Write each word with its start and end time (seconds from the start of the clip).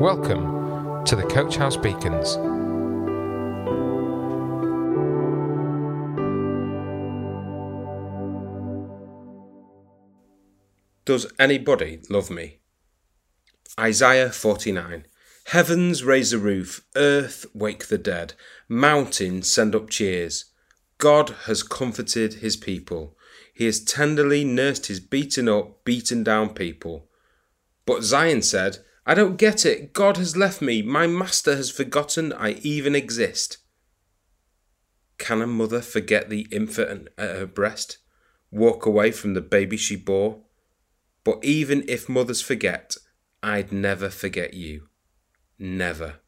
Welcome 0.00 1.04
to 1.04 1.14
the 1.14 1.22
Coach 1.22 1.56
House 1.56 1.76
Beacons. 1.76 2.36
Does 11.04 11.30
anybody 11.38 12.00
love 12.08 12.30
me? 12.30 12.60
Isaiah 13.78 14.30
49. 14.30 15.06
Heavens 15.48 16.02
raise 16.02 16.30
the 16.30 16.38
roof, 16.38 16.84
earth 16.96 17.44
wake 17.54 17.88
the 17.88 17.98
dead, 17.98 18.32
mountains 18.68 19.52
send 19.52 19.74
up 19.74 19.90
cheers. 19.90 20.46
God 20.96 21.34
has 21.44 21.62
comforted 21.62 22.34
his 22.34 22.56
people. 22.56 23.16
He 23.52 23.66
has 23.66 23.84
tenderly 23.84 24.42
nursed 24.42 24.86
his 24.86 25.00
beaten 25.00 25.50
up, 25.50 25.84
beaten 25.84 26.24
down 26.24 26.54
people. 26.54 27.08
But 27.84 28.02
Zion 28.02 28.40
said, 28.40 28.78
I 29.04 29.14
don't 29.14 29.36
get 29.36 29.66
it. 29.66 29.92
God 29.92 30.16
has 30.16 30.36
left 30.36 30.62
me. 30.62 30.80
My 30.80 31.06
master 31.06 31.56
has 31.56 31.70
forgotten 31.70 32.32
I 32.32 32.52
even 32.62 32.94
exist. 32.94 33.58
Can 35.18 35.42
a 35.42 35.46
mother 35.46 35.80
forget 35.80 36.30
the 36.30 36.46
infant 36.50 37.08
at 37.18 37.36
her 37.36 37.46
breast? 37.46 37.98
Walk 38.50 38.86
away 38.86 39.10
from 39.10 39.34
the 39.34 39.40
baby 39.40 39.76
she 39.76 39.96
bore? 39.96 40.40
But 41.24 41.44
even 41.44 41.84
if 41.88 42.08
mothers 42.08 42.40
forget, 42.40 42.96
I'd 43.42 43.72
never 43.72 44.10
forget 44.10 44.54
you. 44.54 44.88
Never. 45.58 46.20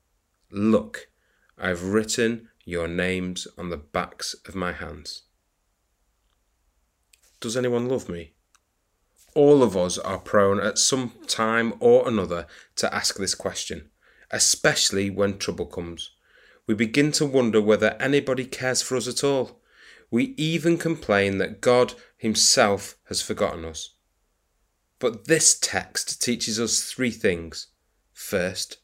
Look, 0.50 1.08
I've 1.58 1.82
written 1.82 2.48
your 2.64 2.88
names 2.88 3.46
on 3.58 3.70
the 3.70 3.76
backs 3.76 4.34
of 4.46 4.54
my 4.54 4.72
hands. 4.72 5.22
Does 7.40 7.56
anyone 7.56 7.88
love 7.88 8.08
me? 8.08 8.33
All 9.34 9.62
of 9.62 9.76
us 9.76 9.98
are 9.98 10.18
prone 10.18 10.60
at 10.60 10.78
some 10.78 11.12
time 11.26 11.74
or 11.80 12.08
another 12.08 12.46
to 12.76 12.94
ask 12.94 13.16
this 13.16 13.34
question, 13.34 13.90
especially 14.30 15.10
when 15.10 15.38
trouble 15.38 15.66
comes. 15.66 16.10
We 16.66 16.74
begin 16.74 17.12
to 17.12 17.26
wonder 17.26 17.60
whether 17.60 17.96
anybody 18.00 18.46
cares 18.46 18.80
for 18.80 18.96
us 18.96 19.08
at 19.08 19.24
all. 19.24 19.60
We 20.10 20.34
even 20.36 20.78
complain 20.78 21.38
that 21.38 21.60
God 21.60 21.94
Himself 22.16 22.96
has 23.08 23.20
forgotten 23.20 23.64
us. 23.64 23.90
But 24.98 25.26
this 25.26 25.58
text 25.58 26.22
teaches 26.22 26.58
us 26.58 26.82
three 26.82 27.10
things. 27.10 27.66
First, 28.12 28.78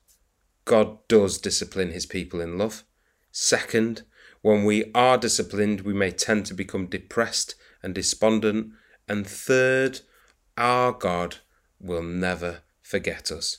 God 0.65 0.99
does 1.09 1.39
discipline 1.39 1.93
his 1.93 2.07
people 2.07 2.41
in 2.41 2.59
love. 2.59 2.85
Second, 3.33 4.03
when 4.43 4.65
we 4.65 4.91
are 4.95 5.17
disciplined, 5.17 5.81
we 5.81 5.95
may 5.95 6.11
tend 6.11 6.47
to 6.47 6.55
become 6.55 6.87
depressed 6.87 7.55
and 7.83 7.95
despondent. 7.95 8.73
And 9.09 9.27
third, 9.27 10.01
our 10.57 10.93
God 10.93 11.37
will 11.81 12.03
never 12.03 12.61
forget 12.83 13.31
us. 13.31 13.59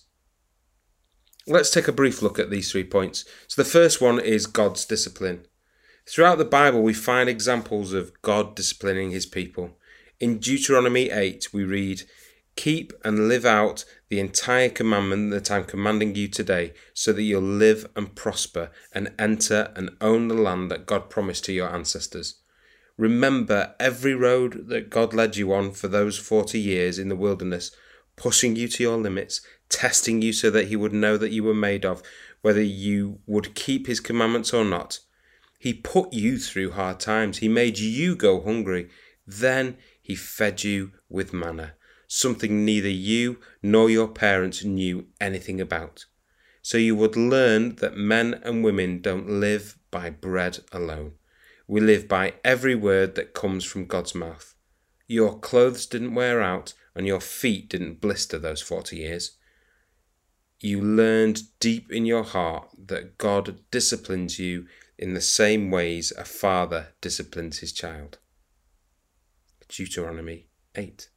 Let's 1.47 1.72
take 1.72 1.88
a 1.88 1.94
brief 1.94 2.22
look 2.22 2.38
at 2.38 2.52
these 2.52 2.72
three 2.72 2.84
points. 2.84 3.25
So, 3.47 3.61
the 3.61 3.70
first 3.70 4.00
one 4.00 4.20
is 4.20 4.45
God's 4.45 4.86
discipline. 4.86 5.47
Throughout 6.08 6.38
the 6.38 6.45
Bible, 6.45 6.84
we 6.84 6.94
find 6.94 7.30
examples 7.30 7.94
of 7.94 8.12
God 8.22 8.56
disciplining 8.56 9.12
his 9.12 9.25
people. 9.25 9.78
In 10.19 10.38
Deuteronomy 10.38 11.09
8, 11.09 11.52
we 11.52 11.64
read, 11.64 12.03
Keep 12.56 12.94
and 13.03 13.28
live 13.28 13.45
out 13.45 13.86
the 14.09 14.19
entire 14.19 14.69
commandment 14.69 15.31
that 15.31 15.50
I'm 15.50 15.64
commanding 15.64 16.16
you 16.16 16.28
today, 16.28 16.73
so 16.94 17.14
that 17.14 17.23
you'll 17.23 17.42
live 17.42 17.88
and 17.95 18.14
prosper 18.14 18.69
and 18.92 19.14
enter 19.17 19.72
and 19.75 19.92
own 20.02 20.28
the 20.28 20.36
land 20.36 20.69
that 20.69 20.86
God 20.86 21.09
promised 21.09 21.45
to 21.45 21.53
your 21.53 21.73
ancestors. 21.73 22.41
Remember 23.02 23.73
every 23.80 24.13
road 24.13 24.67
that 24.67 24.91
God 24.91 25.11
led 25.11 25.35
you 25.35 25.52
on 25.52 25.71
for 25.71 25.88
those 25.88 26.19
40 26.19 26.59
years 26.59 26.99
in 26.99 27.09
the 27.09 27.16
wilderness, 27.16 27.71
pushing 28.16 28.55
you 28.55 28.67
to 28.67 28.83
your 28.83 28.97
limits, 28.97 29.41
testing 29.69 30.21
you 30.21 30.31
so 30.31 30.52
that 30.52 30.67
He 30.67 30.75
would 30.75 30.94
know 30.94 31.17
that 31.17 31.31
you 31.31 31.44
were 31.44 31.55
made 31.55 31.83
of, 31.83 32.03
whether 32.41 32.61
you 32.61 33.17
would 33.25 33.55
keep 33.55 33.88
His 33.88 33.99
commandments 33.99 34.53
or 34.53 34.63
not. 34.63 34.99
He 35.57 35.73
put 35.73 36.13
you 36.13 36.38
through 36.38 36.73
hard 36.73 36.99
times. 36.99 37.39
He 37.39 37.47
made 37.47 37.79
you 37.79 38.16
go 38.16 38.39
hungry. 38.39 38.89
Then 39.25 39.78
He 40.00 40.13
fed 40.13 40.63
you 40.63 40.91
with 41.09 41.33
manna 41.33 41.73
something 42.13 42.66
neither 42.66 42.89
you 42.89 43.38
nor 43.63 43.89
your 43.89 44.09
parents 44.09 44.66
knew 44.66 45.07
anything 45.22 45.62
about. 45.62 46.03
So 46.62 46.78
you 46.78 46.94
would 46.94 47.16
learn 47.16 47.78
that 47.78 47.95
men 47.95 48.33
and 48.44 48.66
women 48.66 49.01
don't 49.01 49.39
live 49.39 49.78
by 49.91 50.09
bread 50.09 50.59
alone. 50.73 51.13
We 51.71 51.79
live 51.79 52.09
by 52.09 52.33
every 52.43 52.75
word 52.75 53.15
that 53.15 53.33
comes 53.33 53.63
from 53.63 53.85
God's 53.85 54.13
mouth. 54.13 54.55
Your 55.07 55.39
clothes 55.39 55.85
didn't 55.85 56.15
wear 56.15 56.41
out 56.41 56.73
and 56.93 57.07
your 57.07 57.21
feet 57.21 57.69
didn't 57.69 58.01
blister 58.01 58.37
those 58.37 58.61
40 58.61 58.97
years. 58.97 59.37
You 60.59 60.81
learned 60.81 61.43
deep 61.61 61.89
in 61.89 62.05
your 62.05 62.25
heart 62.25 62.67
that 62.87 63.17
God 63.17 63.61
disciplines 63.71 64.37
you 64.37 64.67
in 64.97 65.13
the 65.13 65.21
same 65.21 65.71
ways 65.71 66.11
a 66.17 66.25
father 66.25 66.87
disciplines 66.99 67.59
his 67.59 67.71
child. 67.71 68.17
Deuteronomy 69.69 70.47
8. 70.75 71.07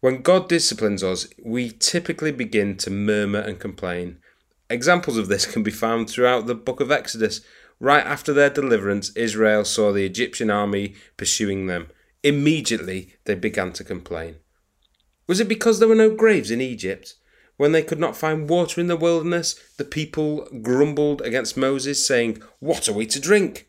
When 0.00 0.22
God 0.22 0.48
disciplines 0.48 1.04
us, 1.04 1.28
we 1.40 1.70
typically 1.70 2.32
begin 2.32 2.76
to 2.78 2.90
murmur 2.90 3.38
and 3.38 3.60
complain. 3.60 4.18
Examples 4.68 5.18
of 5.18 5.28
this 5.28 5.46
can 5.46 5.62
be 5.62 5.70
found 5.70 6.10
throughout 6.10 6.48
the 6.48 6.56
book 6.56 6.80
of 6.80 6.90
Exodus. 6.90 7.42
Right 7.82 8.06
after 8.06 8.32
their 8.32 8.48
deliverance, 8.48 9.10
Israel 9.16 9.64
saw 9.64 9.90
the 9.90 10.06
Egyptian 10.06 10.50
army 10.50 10.94
pursuing 11.16 11.66
them. 11.66 11.88
Immediately, 12.22 13.14
they 13.24 13.34
began 13.34 13.72
to 13.72 13.82
complain. 13.82 14.36
Was 15.26 15.40
it 15.40 15.48
because 15.48 15.80
there 15.80 15.88
were 15.88 15.96
no 15.96 16.14
graves 16.14 16.52
in 16.52 16.60
Egypt? 16.60 17.16
When 17.56 17.72
they 17.72 17.82
could 17.82 17.98
not 17.98 18.16
find 18.16 18.48
water 18.48 18.80
in 18.80 18.86
the 18.86 18.94
wilderness, 18.94 19.56
the 19.78 19.84
people 19.84 20.46
grumbled 20.62 21.22
against 21.22 21.56
Moses, 21.56 22.06
saying, 22.06 22.40
What 22.60 22.88
are 22.88 22.92
we 22.92 23.04
to 23.06 23.18
drink? 23.18 23.66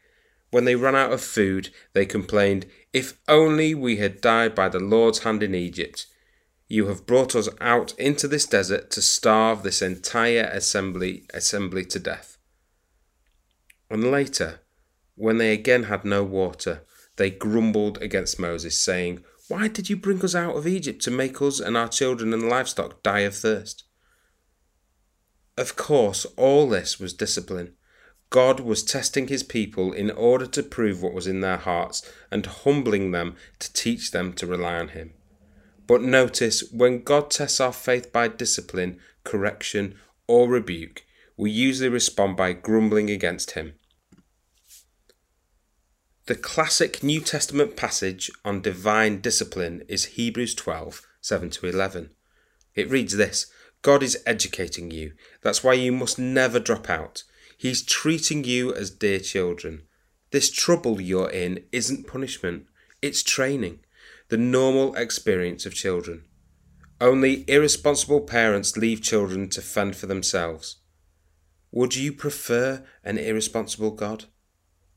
When 0.51 0.65
they 0.65 0.75
ran 0.75 0.95
out 0.95 1.11
of 1.11 1.19
food, 1.19 1.71
they 1.93 2.05
complained, 2.05 2.67
If 2.93 3.19
only 3.27 3.73
we 3.73 3.95
had 3.97 4.21
died 4.21 4.53
by 4.53 4.69
the 4.69 4.79
Lord's 4.79 5.23
hand 5.23 5.41
in 5.41 5.55
Egypt. 5.55 6.05
You 6.67 6.85
have 6.85 7.07
brought 7.07 7.35
us 7.35 7.49
out 7.59 7.97
into 7.97 8.27
this 8.27 8.45
desert 8.45 8.91
to 8.91 9.01
starve 9.01 9.63
this 9.63 9.81
entire 9.81 10.43
assembly 10.53 11.23
assembly 11.33 11.83
to 11.85 11.97
death. 11.97 12.32
And 13.93 14.09
later, 14.09 14.61
when 15.13 15.37
they 15.37 15.53
again 15.53 15.83
had 15.83 16.03
no 16.03 16.23
water, 16.23 16.81
they 17.17 17.29
grumbled 17.29 18.01
against 18.01 18.39
Moses, 18.39 18.81
saying, 18.81 19.23
Why 19.49 19.67
did 19.67 19.87
you 19.87 19.95
bring 19.95 20.25
us 20.25 20.33
out 20.33 20.55
of 20.55 20.65
Egypt 20.65 20.99
to 21.03 21.11
make 21.11 21.39
us 21.43 21.59
and 21.59 21.77
our 21.77 21.87
children 21.87 22.33
and 22.33 22.49
livestock 22.49 23.03
die 23.03 23.19
of 23.19 23.35
thirst? 23.35 23.83
Of 25.59 25.75
course, 25.75 26.25
all 26.37 26.67
this 26.67 26.99
was 26.99 27.13
discipline. 27.13 27.75
God 28.31 28.59
was 28.59 28.81
testing 28.81 29.27
his 29.27 29.43
people 29.43 29.93
in 29.93 30.09
order 30.09 30.47
to 30.47 30.63
prove 30.63 31.03
what 31.03 31.13
was 31.13 31.27
in 31.27 31.41
their 31.41 31.57
hearts 31.57 32.01
and 32.31 32.47
humbling 32.47 33.11
them 33.11 33.35
to 33.59 33.71
teach 33.73 34.09
them 34.09 34.33
to 34.33 34.47
rely 34.47 34.79
on 34.79 34.87
him. 34.87 35.13
But 35.85 36.01
notice 36.01 36.63
when 36.71 37.03
God 37.03 37.29
tests 37.29 37.59
our 37.59 37.71
faith 37.71 38.11
by 38.11 38.27
discipline, 38.27 38.97
correction, 39.23 39.93
or 40.27 40.49
rebuke, 40.49 41.03
we 41.37 41.51
usually 41.51 41.89
respond 41.89 42.37
by 42.37 42.53
grumbling 42.53 43.09
against 43.09 43.51
Him. 43.51 43.73
The 46.25 46.35
classic 46.35 47.03
New 47.03 47.19
Testament 47.19 47.75
passage 47.75 48.31
on 48.45 48.61
divine 48.61 49.19
discipline 49.19 49.83
is 49.89 50.15
Hebrews 50.15 50.55
12 50.55 51.05
7 51.19 51.49
to 51.49 51.65
11. 51.65 52.11
It 52.75 52.89
reads 52.89 53.17
this 53.17 53.51
God 53.81 54.01
is 54.01 54.23
educating 54.25 54.89
you. 54.89 55.15
That's 55.41 55.65
why 55.65 55.73
you 55.73 55.91
must 55.91 56.17
never 56.17 56.59
drop 56.59 56.89
out. 56.89 57.23
He's 57.57 57.83
treating 57.83 58.45
you 58.45 58.73
as 58.73 58.89
dear 58.89 59.19
children. 59.19 59.81
This 60.31 60.49
trouble 60.49 61.01
you're 61.01 61.29
in 61.29 61.65
isn't 61.73 62.07
punishment, 62.07 62.67
it's 63.01 63.21
training 63.21 63.79
the 64.29 64.37
normal 64.37 64.95
experience 64.95 65.65
of 65.65 65.75
children. 65.75 66.23
Only 67.01 67.43
irresponsible 67.49 68.21
parents 68.21 68.77
leave 68.77 69.01
children 69.01 69.49
to 69.49 69.61
fend 69.61 69.97
for 69.97 70.05
themselves. 70.05 70.77
Would 71.71 71.97
you 71.97 72.13
prefer 72.13 72.85
an 73.03 73.17
irresponsible 73.17 73.91
God? 73.91 74.25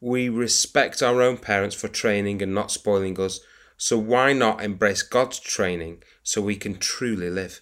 We 0.00 0.28
respect 0.28 1.02
our 1.02 1.22
own 1.22 1.38
parents 1.38 1.74
for 1.74 1.88
training 1.88 2.42
and 2.42 2.54
not 2.54 2.70
spoiling 2.70 3.18
us, 3.20 3.40
so 3.76 3.98
why 3.98 4.32
not 4.32 4.62
embrace 4.62 5.02
God's 5.02 5.38
training 5.38 6.02
so 6.22 6.40
we 6.40 6.56
can 6.56 6.78
truly 6.78 7.30
live? 7.30 7.60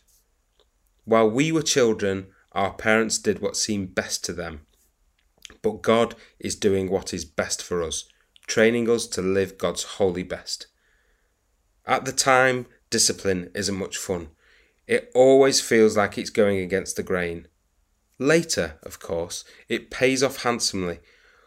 While 1.04 1.30
we 1.30 1.52
were 1.52 1.62
children, 1.62 2.28
our 2.52 2.72
parents 2.72 3.18
did 3.18 3.40
what 3.40 3.56
seemed 3.56 3.94
best 3.94 4.24
to 4.24 4.32
them. 4.32 4.66
But 5.62 5.82
God 5.82 6.14
is 6.38 6.56
doing 6.56 6.90
what 6.90 7.12
is 7.12 7.24
best 7.24 7.62
for 7.62 7.82
us, 7.82 8.04
training 8.46 8.88
us 8.88 9.06
to 9.08 9.22
live 9.22 9.58
God's 9.58 9.82
holy 9.82 10.22
best. 10.22 10.66
At 11.86 12.04
the 12.04 12.12
time, 12.12 12.66
discipline 12.90 13.50
isn't 13.54 13.74
much 13.76 13.96
fun. 13.96 14.28
It 14.86 15.10
always 15.14 15.60
feels 15.60 15.96
like 15.96 16.16
it's 16.16 16.30
going 16.30 16.58
against 16.58 16.96
the 16.96 17.02
grain. 17.02 17.48
Later, 18.18 18.78
of 18.82 19.00
course, 19.00 19.44
it 19.68 19.90
pays 19.90 20.22
off 20.22 20.42
handsomely, 20.42 21.00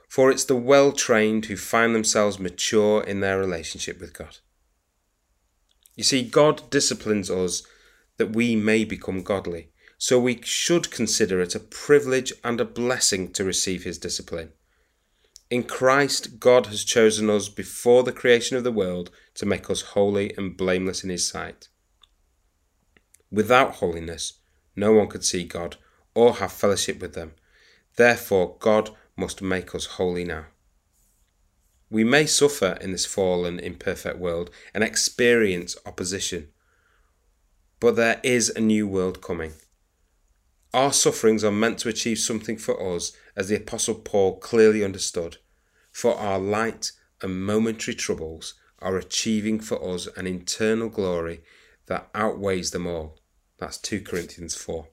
for 0.08 0.32
it's 0.32 0.46
the 0.46 0.56
well 0.56 0.92
trained 0.92 1.46
who 1.46 1.58
find 1.58 1.94
themselves 1.94 2.40
mature 2.40 3.04
in 3.04 3.20
their 3.20 3.38
relationship 3.38 4.00
with 4.00 4.14
God. 4.14 4.38
You 5.96 6.04
see, 6.04 6.24
God 6.24 6.70
disciplines 6.70 7.30
us 7.30 7.64
that 8.18 8.36
we 8.36 8.56
may 8.56 8.84
become 8.84 9.24
godly. 9.24 9.70
so 9.98 10.20
we 10.20 10.40
should 10.44 10.92
consider 10.92 11.42
it 11.42 11.56
a 11.56 11.60
privilege 11.60 12.32
and 12.44 12.62
a 12.62 12.66
blessing 12.66 13.32
to 13.34 13.44
receive 13.44 13.84
his 13.84 13.98
discipline. 13.98 14.52
In 15.50 15.64
Christ, 15.64 16.40
God 16.40 16.68
has 16.68 16.84
chosen 16.84 17.30
us 17.30 17.50
before 17.50 18.04
the 18.04 18.12
creation 18.12 18.58
of 18.58 18.64
the 18.64 18.72
world 18.72 19.10
to 19.36 19.46
make 19.46 19.70
us 19.70 19.82
holy 19.82 20.36
and 20.38 20.58
blameless 20.58 21.04
in 21.04 21.10
his 21.10 21.28
sight. 21.28 21.70
Without 23.32 23.76
holiness, 23.76 24.34
no 24.76 24.94
one 24.94 25.08
could 25.08 25.24
see 25.24 25.44
God 25.44 25.78
or 26.14 26.36
have 26.36 26.52
fellowship 26.52 27.00
with 27.00 27.14
them. 27.14 27.34
Therefore, 27.96 28.58
God 28.60 28.92
must 29.18 29.42
make 29.42 29.76
us 29.76 29.86
holy 29.86 30.24
now. 30.24 30.46
We 31.90 32.04
may 32.04 32.26
suffer 32.26 32.78
in 32.80 32.92
this 32.92 33.06
fallen, 33.06 33.60
imperfect 33.60 34.18
world 34.18 34.50
and 34.74 34.84
experience 34.84 35.76
opposition, 35.86 36.50
but 37.80 37.96
there 37.96 38.20
is 38.24 38.50
a 38.50 38.62
new 38.62 38.88
world 38.88 39.22
coming. 39.22 39.54
Our 40.74 40.92
sufferings 40.92 41.44
are 41.44 41.52
meant 41.52 41.80
to 41.80 41.90
achieve 41.90 42.20
something 42.20 42.58
for 42.58 42.96
us, 42.96 43.14
as 43.36 43.48
the 43.48 43.56
Apostle 43.56 43.96
Paul 43.96 44.38
clearly 44.40 44.84
understood. 44.84 45.38
For 45.92 46.16
our 46.16 46.40
light 46.40 46.92
and 47.22 47.46
momentary 47.46 47.96
troubles 47.96 48.54
are 48.80 48.98
achieving 48.98 49.60
for 49.60 49.84
us 49.94 50.08
an 50.18 50.28
internal 50.28 50.90
glory 50.90 51.42
that 51.88 52.10
outweighs 52.14 52.72
them 52.72 52.86
all. 52.86 53.18
That's 53.58 53.78
2 53.78 54.02
Corinthians 54.02 54.56
4. 54.56 54.88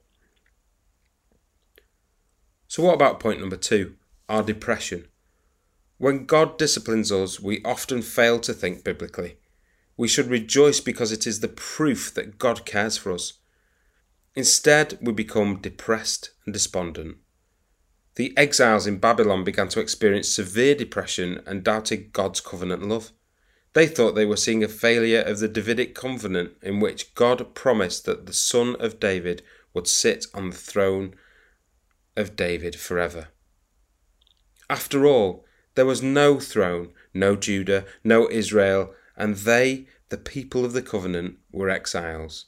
So, 2.67 2.83
what 2.83 2.95
about 2.95 3.19
point 3.19 3.39
number 3.39 3.57
two? 3.57 3.95
Our 4.27 4.43
depression. 4.43 5.07
When 5.97 6.25
God 6.25 6.57
disciplines 6.57 7.11
us, 7.11 7.39
we 7.39 7.63
often 7.63 8.01
fail 8.01 8.39
to 8.39 8.53
think 8.53 8.83
biblically. 8.83 9.37
We 9.97 10.07
should 10.07 10.27
rejoice 10.27 10.79
because 10.79 11.11
it 11.11 11.25
is 11.25 11.39
the 11.39 11.47
proof 11.47 12.13
that 12.15 12.37
God 12.37 12.65
cares 12.65 12.97
for 12.97 13.11
us. 13.11 13.33
Instead, 14.35 14.97
we 15.01 15.13
become 15.13 15.61
depressed 15.61 16.31
and 16.45 16.53
despondent. 16.53 17.17
The 18.15 18.35
exiles 18.37 18.87
in 18.87 18.97
Babylon 18.97 19.43
began 19.43 19.69
to 19.69 19.79
experience 19.79 20.27
severe 20.27 20.75
depression 20.75 21.41
and 21.45 21.63
doubted 21.63 22.11
God's 22.11 22.41
covenant 22.41 22.87
love. 22.87 23.11
They 23.73 23.87
thought 23.87 24.15
they 24.15 24.25
were 24.25 24.37
seeing 24.37 24.63
a 24.63 24.69
failure 24.69 25.21
of 25.21 25.39
the 25.39 25.49
Davidic 25.49 25.95
covenant 25.95 26.53
in 26.61 26.79
which 26.79 27.13
God 27.13 27.53
promised 27.53 28.05
that 28.05 28.25
the 28.25 28.33
son 28.33 28.75
of 28.79 28.99
David 28.99 29.43
would 29.73 29.87
sit 29.87 30.25
on 30.33 30.49
the 30.49 30.57
throne 30.57 31.15
of 32.15 32.37
David 32.37 32.75
forever. 32.75 33.27
After 34.69 35.05
all, 35.05 35.45
there 35.75 35.85
was 35.85 36.01
no 36.01 36.39
throne, 36.39 36.89
no 37.13 37.35
Judah, 37.35 37.85
no 38.03 38.29
Israel, 38.29 38.93
and 39.15 39.35
they, 39.35 39.87
the 40.09 40.17
people 40.17 40.65
of 40.65 40.73
the 40.73 40.81
covenant, 40.81 41.37
were 41.51 41.69
exiles. 41.69 42.45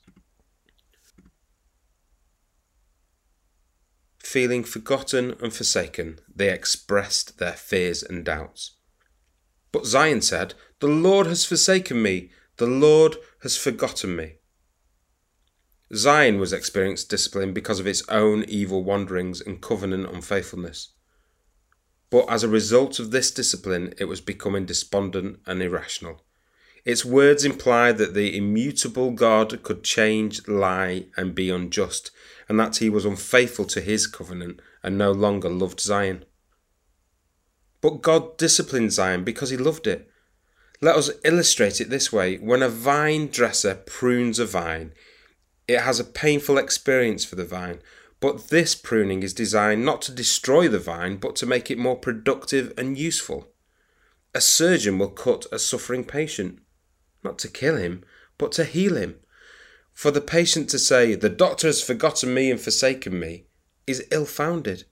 Feeling 4.19 4.63
forgotten 4.63 5.35
and 5.41 5.53
forsaken, 5.53 6.19
they 6.33 6.51
expressed 6.51 7.37
their 7.37 7.53
fears 7.53 8.03
and 8.03 8.25
doubts. 8.25 8.71
But 9.71 9.85
Zion 9.85 10.21
said, 10.21 10.53
The 10.79 10.87
Lord 10.87 11.27
has 11.27 11.45
forsaken 11.45 12.01
me, 12.01 12.31
the 12.57 12.67
Lord 12.67 13.15
has 13.43 13.55
forgotten 13.57 14.15
me. 14.15 14.35
Zion 15.95 16.39
was 16.39 16.51
experienced 16.51 17.09
discipline 17.09 17.53
because 17.53 17.79
of 17.79 17.87
its 17.87 18.03
own 18.09 18.43
evil 18.45 18.83
wanderings 18.83 19.39
and 19.39 19.61
covenant 19.61 20.09
unfaithfulness. 20.13 20.89
But 22.09 22.29
as 22.29 22.43
a 22.43 22.49
result 22.49 22.99
of 22.99 23.11
this 23.11 23.31
discipline, 23.31 23.93
it 23.97 24.05
was 24.05 24.21
becoming 24.21 24.65
despondent 24.65 25.39
and 25.45 25.61
irrational. 25.61 26.21
Its 26.85 27.03
words 27.03 27.43
imply 27.43 27.91
that 27.91 28.13
the 28.13 28.37
immutable 28.37 29.11
God 29.11 29.61
could 29.61 29.83
change, 29.83 30.47
lie, 30.47 31.07
and 31.17 31.35
be 31.35 31.49
unjust, 31.49 32.11
and 32.47 32.57
that 32.59 32.77
he 32.77 32.89
was 32.89 33.03
unfaithful 33.03 33.65
to 33.65 33.81
his 33.81 34.07
covenant 34.07 34.61
and 34.81 34.97
no 34.97 35.11
longer 35.11 35.49
loved 35.49 35.81
Zion. 35.81 36.23
But 37.81 38.01
God 38.01 38.37
disciplined 38.37 38.93
Zion 38.93 39.25
because 39.25 39.49
he 39.49 39.57
loved 39.57 39.85
it. 39.85 40.09
Let 40.79 40.95
us 40.95 41.11
illustrate 41.25 41.81
it 41.81 41.89
this 41.89 42.13
way 42.13 42.37
when 42.37 42.63
a 42.63 42.69
vine 42.69 43.27
dresser 43.27 43.75
prunes 43.75 44.39
a 44.39 44.45
vine, 44.45 44.93
it 45.67 45.81
has 45.81 45.99
a 45.99 46.05
painful 46.05 46.57
experience 46.57 47.25
for 47.25 47.35
the 47.35 47.43
vine, 47.43 47.81
but 48.19 48.49
this 48.49 48.73
pruning 48.75 49.21
is 49.21 49.33
designed 49.33 49.85
not 49.85 50.01
to 50.03 50.11
destroy 50.11 50.67
the 50.67 50.79
vine, 50.79 51.17
but 51.17 51.35
to 51.35 51.45
make 51.45 51.69
it 51.69 51.77
more 51.77 51.95
productive 51.95 52.73
and 52.77 52.97
useful. 52.97 53.47
A 54.33 54.41
surgeon 54.41 54.97
will 54.97 55.09
cut 55.09 55.45
a 55.51 55.59
suffering 55.59 56.03
patient, 56.03 56.59
not 57.23 57.37
to 57.39 57.47
kill 57.47 57.77
him, 57.77 58.03
but 58.37 58.51
to 58.53 58.63
heal 58.63 58.95
him. 58.95 59.15
For 59.93 60.11
the 60.11 60.21
patient 60.21 60.69
to 60.69 60.79
say, 60.79 61.15
The 61.15 61.29
doctor 61.29 61.67
has 61.67 61.81
forgotten 61.81 62.33
me 62.33 62.51
and 62.51 62.59
forsaken 62.59 63.19
me, 63.19 63.45
is 63.85 64.05
ill 64.11 64.25
founded. 64.25 64.85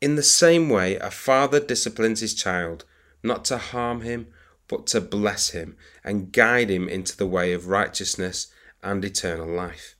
In 0.00 0.16
the 0.16 0.22
same 0.22 0.68
way, 0.68 0.96
a 0.96 1.10
father 1.10 1.60
disciplines 1.60 2.20
his 2.20 2.34
child, 2.34 2.84
not 3.22 3.44
to 3.46 3.58
harm 3.58 4.02
him, 4.02 4.28
but 4.68 4.86
to 4.88 5.00
bless 5.00 5.50
him 5.50 5.76
and 6.04 6.32
guide 6.32 6.70
him 6.70 6.88
into 6.88 7.16
the 7.16 7.26
way 7.26 7.52
of 7.52 7.68
righteousness 7.68 8.48
and 8.82 9.04
eternal 9.04 9.48
life. 9.48 9.95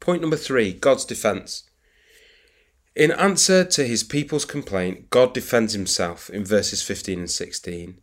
Point 0.00 0.22
number 0.22 0.36
three 0.36 0.72
God's 0.72 1.04
defense. 1.04 1.64
In 2.96 3.12
answer 3.12 3.64
to 3.64 3.86
his 3.86 4.02
people's 4.02 4.44
complaint, 4.44 5.10
God 5.10 5.32
defends 5.32 5.74
himself 5.74 6.28
in 6.28 6.44
verses 6.44 6.82
15 6.82 7.20
and 7.20 7.30
16. 7.30 8.00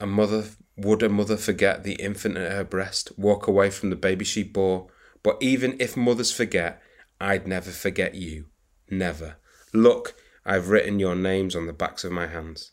A 0.00 0.06
mother 0.06 0.44
would 0.76 1.02
a 1.02 1.08
mother 1.08 1.36
forget 1.36 1.84
the 1.84 1.94
infant 1.94 2.36
at 2.36 2.50
her 2.50 2.64
breast, 2.64 3.12
walk 3.16 3.46
away 3.46 3.70
from 3.70 3.90
the 3.90 3.96
baby 3.96 4.24
she 4.24 4.42
bore? 4.42 4.88
But 5.22 5.36
even 5.40 5.76
if 5.78 5.96
mothers 5.96 6.32
forget, 6.32 6.82
I'd 7.20 7.46
never 7.46 7.70
forget 7.70 8.14
you. 8.14 8.46
Never. 8.90 9.36
Look, 9.72 10.16
I've 10.44 10.68
written 10.70 10.98
your 10.98 11.14
names 11.14 11.54
on 11.54 11.66
the 11.66 11.72
backs 11.72 12.02
of 12.02 12.10
my 12.10 12.26
hands. 12.26 12.72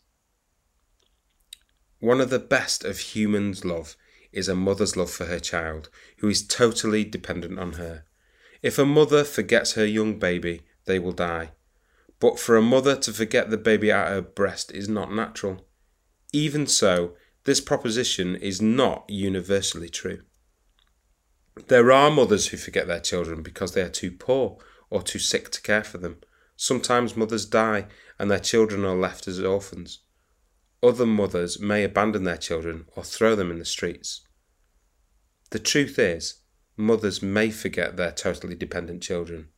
One 2.00 2.20
of 2.20 2.30
the 2.30 2.40
best 2.40 2.84
of 2.84 2.98
humans' 2.98 3.64
love 3.64 3.96
is 4.32 4.48
a 4.48 4.54
mother's 4.54 4.96
love 4.96 5.10
for 5.10 5.26
her 5.26 5.40
child, 5.40 5.88
who 6.18 6.28
is 6.28 6.46
totally 6.46 7.04
dependent 7.04 7.58
on 7.58 7.72
her. 7.74 8.04
If 8.62 8.78
a 8.78 8.84
mother 8.84 9.24
forgets 9.24 9.72
her 9.72 9.86
young 9.86 10.18
baby, 10.18 10.62
they 10.84 10.98
will 10.98 11.12
die. 11.12 11.52
But 12.18 12.38
for 12.38 12.56
a 12.56 12.62
mother 12.62 12.96
to 12.96 13.12
forget 13.12 13.50
the 13.50 13.56
baby 13.56 13.90
at 13.90 14.08
her 14.08 14.22
breast 14.22 14.72
is 14.72 14.88
not 14.88 15.12
natural. 15.12 15.66
Even 16.32 16.66
so, 16.66 17.16
this 17.44 17.60
proposition 17.60 18.36
is 18.36 18.60
not 18.60 19.04
universally 19.08 19.88
true. 19.88 20.22
There 21.68 21.90
are 21.90 22.10
mothers 22.10 22.48
who 22.48 22.56
forget 22.56 22.86
their 22.86 23.00
children 23.00 23.42
because 23.42 23.72
they 23.72 23.82
are 23.82 23.88
too 23.88 24.10
poor 24.10 24.58
or 24.90 25.02
too 25.02 25.18
sick 25.18 25.50
to 25.50 25.62
care 25.62 25.84
for 25.84 25.98
them. 25.98 26.18
Sometimes 26.56 27.16
mothers 27.16 27.46
die 27.46 27.86
and 28.18 28.30
their 28.30 28.38
children 28.38 28.84
are 28.84 28.94
left 28.94 29.26
as 29.26 29.40
orphans. 29.40 30.00
Other 30.82 31.06
mothers 31.06 31.60
may 31.60 31.84
abandon 31.84 32.24
their 32.24 32.38
children 32.38 32.86
or 32.96 33.04
throw 33.04 33.34
them 33.34 33.50
in 33.50 33.58
the 33.58 33.64
streets. 33.64 34.22
The 35.50 35.58
truth 35.58 35.98
is, 35.98 36.40
mothers 36.76 37.22
may 37.22 37.50
forget 37.50 37.96
their 37.96 38.12
totally 38.12 38.54
dependent 38.54 39.02
children. 39.02 39.48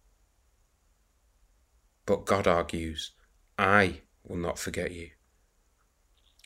But 2.07 2.27
God 2.27 2.49
argues, 2.49 3.13
I 3.59 4.01
will 4.25 4.37
not 4.37 4.59
forget 4.59 4.91
you. 4.91 5.11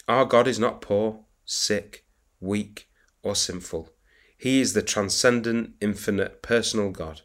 Our 0.09 0.25
God 0.25 0.47
is 0.47 0.59
not 0.59 0.83
poor, 0.83 1.25
sick, 1.45 2.05
weak, 2.41 2.89
or 3.23 3.35
sinful. 3.35 3.91
He 4.37 4.61
is 4.61 4.75
the 4.75 4.83
transcendent, 4.83 5.75
infinite, 5.81 6.43
personal 6.43 6.91
God. 6.91 7.23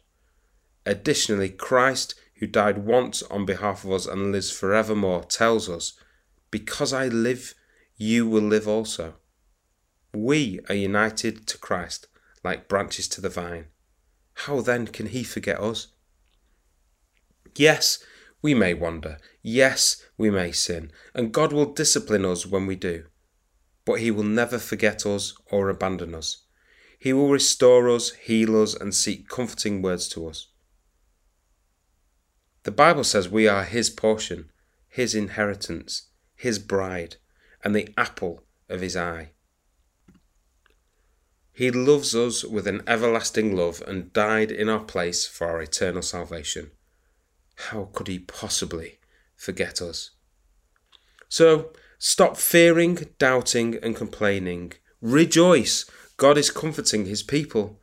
Additionally, 0.86 1.50
Christ, 1.50 2.14
who 2.36 2.46
died 2.46 2.78
once 2.78 3.22
on 3.24 3.44
behalf 3.44 3.84
of 3.84 3.92
us 3.92 4.06
and 4.06 4.32
lives 4.32 4.50
forevermore, 4.50 5.24
tells 5.24 5.68
us 5.68 5.92
because 6.52 6.92
I 6.92 7.08
live, 7.08 7.54
you 7.96 8.28
will 8.28 8.42
live 8.42 8.68
also. 8.68 9.14
We 10.14 10.60
are 10.68 10.76
united 10.76 11.48
to 11.48 11.58
Christ 11.58 12.06
like 12.44 12.68
branches 12.68 13.08
to 13.08 13.20
the 13.20 13.28
vine. 13.28 13.66
How 14.34 14.60
then 14.60 14.86
can 14.86 15.06
he 15.06 15.24
forget 15.24 15.60
us? 15.60 15.88
Yes, 17.56 18.04
we 18.42 18.54
may 18.54 18.74
wander. 18.74 19.18
Yes, 19.42 20.04
we 20.16 20.30
may 20.30 20.52
sin. 20.52 20.92
And 21.14 21.32
God 21.32 21.52
will 21.52 21.72
discipline 21.72 22.24
us 22.24 22.46
when 22.46 22.66
we 22.66 22.76
do. 22.76 23.04
But 23.84 24.00
he 24.00 24.10
will 24.10 24.24
never 24.24 24.58
forget 24.58 25.06
us 25.06 25.34
or 25.50 25.68
abandon 25.68 26.14
us. 26.14 26.44
He 26.98 27.12
will 27.12 27.30
restore 27.30 27.88
us, 27.88 28.10
heal 28.10 28.60
us, 28.62 28.74
and 28.74 28.94
seek 28.94 29.28
comforting 29.28 29.82
words 29.82 30.08
to 30.10 30.28
us. 30.28 30.48
The 32.64 32.70
Bible 32.70 33.04
says 33.04 33.28
we 33.28 33.48
are 33.48 33.64
his 33.64 33.90
portion, 33.90 34.50
his 34.88 35.14
inheritance, 35.14 36.10
his 36.42 36.58
bride, 36.58 37.14
and 37.62 37.72
the 37.72 37.88
apple 37.96 38.42
of 38.68 38.80
his 38.80 38.96
eye. 38.96 39.30
He 41.52 41.70
loves 41.70 42.16
us 42.16 42.44
with 42.44 42.66
an 42.66 42.82
everlasting 42.84 43.54
love 43.54 43.80
and 43.86 44.12
died 44.12 44.50
in 44.50 44.68
our 44.68 44.82
place 44.82 45.24
for 45.24 45.46
our 45.46 45.62
eternal 45.62 46.02
salvation. 46.02 46.72
How 47.68 47.90
could 47.92 48.08
he 48.08 48.18
possibly 48.18 48.98
forget 49.36 49.80
us? 49.80 50.10
So 51.28 51.72
stop 51.98 52.36
fearing, 52.36 52.98
doubting, 53.20 53.78
and 53.80 53.94
complaining. 53.94 54.72
Rejoice! 55.00 55.88
God 56.16 56.36
is 56.36 56.50
comforting 56.50 57.06
his 57.06 57.22
people. 57.22 57.78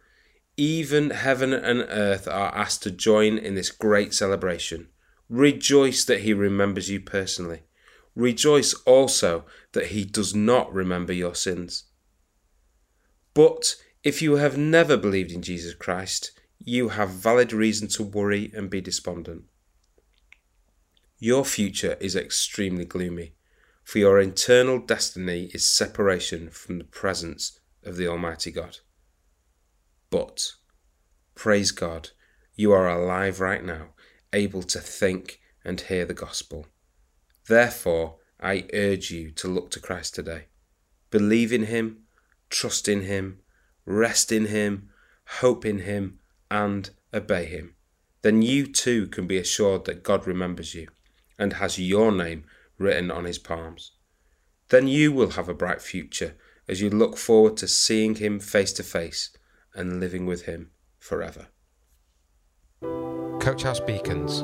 Even 0.58 1.12
heaven 1.12 1.54
and 1.54 1.86
earth 1.88 2.28
are 2.28 2.54
asked 2.54 2.84
to 2.84 2.92
join 2.92 3.38
in 3.38 3.56
this 3.56 3.72
great 3.72 4.14
celebration. 4.14 4.90
Rejoice 5.30 6.04
that 6.06 6.22
He 6.22 6.34
remembers 6.34 6.90
you 6.90 7.00
personally. 7.00 7.62
Rejoice 8.16 8.74
also 8.86 9.46
that 9.74 9.88
He 9.88 10.04
does 10.04 10.36
not 10.36 10.74
remember 10.74 11.14
your 11.14 11.36
sins. 11.36 11.86
But 13.34 13.76
if 14.04 14.22
you 14.22 14.38
have 14.38 14.58
never 14.58 14.98
believed 14.98 15.32
in 15.32 15.42
Jesus 15.42 15.74
Christ, 15.74 16.32
you 16.58 16.90
have 16.90 17.10
valid 17.10 17.54
reason 17.54 17.88
to 17.90 18.04
worry 18.04 18.52
and 18.54 18.70
be 18.70 18.82
despondent. 18.82 19.44
Your 21.18 21.44
future 21.44 21.98
is 22.00 22.16
extremely 22.16 22.86
gloomy, 22.86 23.34
for 23.84 24.00
your 24.00 24.20
eternal 24.20 24.80
destiny 24.80 25.50
is 25.54 25.68
separation 25.68 26.50
from 26.50 26.78
the 26.78 26.84
presence 26.86 27.60
of 27.84 27.98
the 27.98 28.08
Almighty 28.08 28.52
God. 28.52 28.78
But, 30.10 30.54
praise 31.36 31.72
God, 31.72 32.10
you 32.56 32.72
are 32.72 32.90
alive 32.90 33.40
right 33.40 33.64
now, 33.64 33.90
able 34.34 34.64
to 34.64 34.80
think 34.80 35.40
and 35.64 35.80
hear 35.80 36.06
the 36.06 36.14
gospel. 36.14 36.68
Therefore, 37.50 38.18
I 38.40 38.68
urge 38.74 39.10
you 39.10 39.32
to 39.32 39.48
look 39.48 39.72
to 39.72 39.80
Christ 39.80 40.14
today. 40.14 40.46
Believe 41.10 41.52
in 41.52 41.64
Him, 41.64 42.04
trust 42.52 42.88
in 42.88 43.02
Him, 43.02 43.40
rest 43.88 44.32
in 44.32 44.46
Him, 44.46 44.90
hope 45.40 45.66
in 45.66 45.80
Him, 45.80 46.20
and 46.52 46.92
obey 47.12 47.46
Him. 47.46 47.74
Then 48.22 48.44
you 48.44 48.68
too 48.68 49.08
can 49.08 49.26
be 49.26 49.40
assured 49.40 49.86
that 49.86 50.04
God 50.04 50.28
remembers 50.28 50.76
you 50.76 50.90
and 51.40 51.54
has 51.54 51.80
your 51.80 52.12
name 52.12 52.44
written 52.78 53.10
on 53.10 53.26
His 53.26 53.40
palms. 53.40 53.94
Then 54.68 54.88
you 54.88 55.12
will 55.12 55.32
have 55.32 55.50
a 55.50 55.56
bright 55.56 55.82
future 55.82 56.36
as 56.68 56.82
you 56.82 56.92
look 56.92 57.18
forward 57.18 57.58
to 57.58 57.68
seeing 57.68 58.14
Him 58.16 58.40
face 58.40 58.74
to 58.74 58.84
face 58.84 59.36
and 59.74 60.00
living 60.00 60.28
with 60.28 60.44
Him 60.44 60.70
forever. 61.00 61.48
Coach 63.40 63.64
House 63.64 63.80
Beacons, 63.80 64.44